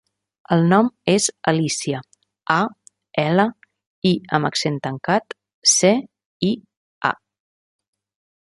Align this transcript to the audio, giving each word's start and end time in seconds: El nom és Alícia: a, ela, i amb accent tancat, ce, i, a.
El 0.53 0.63
nom 0.69 0.87
és 1.11 1.25
Alícia: 1.51 1.99
a, 2.55 2.57
ela, 3.25 3.47
i 4.13 4.15
amb 4.39 4.49
accent 4.51 4.83
tancat, 4.89 5.37
ce, 5.77 5.93
i, 6.51 6.51
a. 7.13 7.17